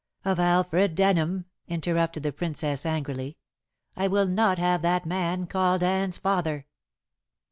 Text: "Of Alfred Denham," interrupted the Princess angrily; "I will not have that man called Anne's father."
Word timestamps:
"Of 0.25 0.39
Alfred 0.39 0.95
Denham," 0.95 1.45
interrupted 1.67 2.23
the 2.23 2.31
Princess 2.31 2.87
angrily; 2.87 3.37
"I 3.95 4.07
will 4.07 4.25
not 4.25 4.57
have 4.57 4.81
that 4.81 5.05
man 5.05 5.45
called 5.45 5.83
Anne's 5.83 6.17
father." 6.17 6.65